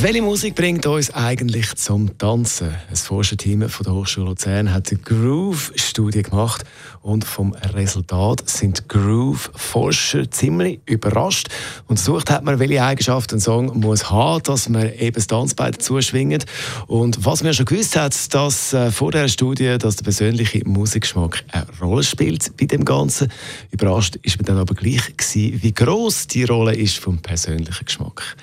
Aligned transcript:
welche 0.00 0.22
Musik 0.22 0.54
bringt 0.54 0.86
uns 0.86 1.12
eigentlich 1.14 1.76
zum 1.76 2.18
Tanzen? 2.18 2.74
Das 2.90 3.02
Forscherteam 3.02 3.68
von 3.68 3.84
der 3.84 3.94
Hochschule 3.94 4.26
Luzern 4.26 4.72
hat 4.72 4.90
eine 4.90 5.00
Groove-Studie 5.00 6.22
gemacht 6.22 6.64
und 7.02 7.24
vom 7.24 7.52
Resultat 7.52 8.48
sind 8.48 8.88
Groove-Forscher 8.88 10.30
ziemlich 10.30 10.80
überrascht. 10.86 11.48
Und 11.86 11.98
sucht 11.98 12.30
hat 12.30 12.44
man, 12.44 12.58
welche 12.58 12.82
Eigenschaften 12.82 13.36
ein 13.36 13.40
Song 13.40 13.78
muss 13.78 14.10
haben, 14.10 14.42
dass 14.42 14.68
man 14.68 14.92
eben 14.94 15.14
das 15.14 15.26
Tanzbein 15.26 15.72
dazu 15.72 16.00
schwingt. 16.00 16.46
Und 16.86 17.24
was 17.24 17.42
man 17.42 17.54
schon 17.54 17.66
gewusst 17.66 17.96
hat, 17.96 18.34
dass 18.34 18.72
äh, 18.72 18.90
vor 18.90 19.12
der 19.12 19.28
Studie, 19.28 19.76
dass 19.78 19.96
der 19.96 20.04
persönliche 20.04 20.66
Musikgeschmack 20.66 21.44
eine 21.52 21.66
Rolle 21.80 22.02
spielt 22.02 22.56
bei 22.56 22.66
dem 22.66 22.84
Ganzen. 22.84 23.30
Überrascht 23.70 24.16
ist 24.22 24.38
man 24.38 24.46
dann 24.46 24.58
aber 24.58 24.74
gleich 24.74 25.16
gewesen, 25.16 25.62
wie 25.62 25.72
groß 25.72 26.26
die 26.26 26.44
Rolle 26.44 26.74
ist 26.74 26.98
vom 26.98 27.18
persönlichen 27.18 27.84
Geschmack. 27.84 28.36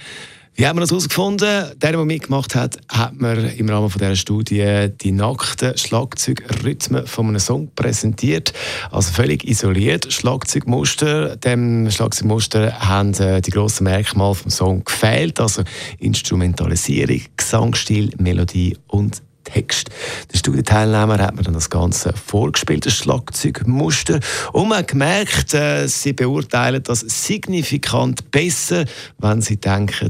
Wie 0.53 0.67
haben 0.67 0.77
wir 0.77 0.81
das 0.81 0.91
herausgefunden? 0.91 1.71
Der, 1.81 1.91
der 1.91 2.05
mitgemacht 2.05 2.55
hat, 2.55 2.77
hat 2.89 3.19
mir 3.19 3.53
im 3.53 3.69
Rahmen 3.69 3.89
dieser 3.89 4.15
Studie 4.15 4.89
die 5.01 5.11
nackten 5.11 5.77
Schlagzeugrhythmen 5.77 7.07
von 7.07 7.27
einem 7.27 7.39
Song 7.39 7.71
präsentiert. 7.73 8.51
Also 8.91 9.13
völlig 9.13 9.47
isoliert. 9.47 10.11
Schlagzeugmuster. 10.11 11.37
Dem 11.37 11.89
Schlagzeugmuster 11.89 12.79
haben 12.79 13.13
äh, 13.13 13.41
die 13.41 13.51
grossen 13.51 13.85
Merkmale 13.85 14.35
vom 14.35 14.51
Song 14.51 14.83
gefehlt. 14.83 15.39
Also 15.39 15.63
Instrumentalisierung, 15.99 17.21
Gesangsstil, 17.37 18.13
Melodie 18.17 18.77
und 18.87 19.23
Text. 19.43 19.89
Der 20.31 20.37
Studienteilnehmer 20.37 21.17
hat 21.19 21.35
mir 21.35 21.43
dann 21.43 21.53
das 21.53 21.69
Ganze 21.69 22.13
vorgespielt, 22.13 22.85
das 22.85 22.93
Schlagzeugmuster. 22.93 24.19
Und 24.53 24.69
man 24.69 24.79
hat 24.79 24.89
gemerkt, 24.89 25.53
äh, 25.53 25.87
sie 25.87 26.13
beurteilen 26.13 26.83
das 26.83 27.01
signifikant 27.01 28.31
besser, 28.31 28.85
wenn 29.19 29.41
sie 29.41 29.57
denken, 29.57 30.09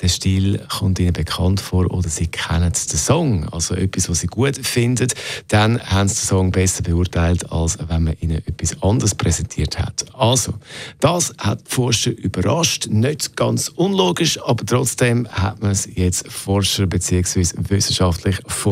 der 0.00 0.08
Stil 0.08 0.60
kommt 0.68 0.98
ihnen 0.98 1.12
bekannt 1.12 1.60
vor 1.60 1.90
oder 1.92 2.08
sie 2.08 2.26
kennen 2.26 2.72
den 2.72 2.98
Song. 2.98 3.48
Also 3.50 3.74
etwas, 3.74 4.08
was 4.08 4.20
sie 4.20 4.26
gut 4.26 4.56
finden, 4.66 5.08
dann 5.48 5.80
haben 5.80 6.08
sie 6.08 6.16
den 6.16 6.26
Song 6.26 6.50
besser 6.50 6.82
beurteilt, 6.82 7.50
als 7.52 7.78
wenn 7.88 8.04
man 8.04 8.16
ihnen 8.20 8.38
etwas 8.46 8.82
anderes 8.82 9.14
präsentiert 9.14 9.78
hat. 9.78 10.04
Also, 10.14 10.54
das 11.00 11.34
hat 11.38 11.60
die 11.66 11.74
Forscher 11.74 12.10
überrascht. 12.10 12.88
Nicht 12.88 13.36
ganz 13.36 13.68
unlogisch, 13.68 14.40
aber 14.42 14.64
trotzdem 14.64 15.28
hat 15.28 15.60
man 15.62 15.72
es 15.72 15.88
jetzt 15.94 16.30
Forscher 16.30 16.86
bzw. 16.86 17.44
wissenschaftlich 17.68 18.38
von 18.46 18.71